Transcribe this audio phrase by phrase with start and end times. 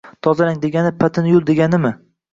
[0.27, 1.93] Tozalang degani, patini yul, deganimi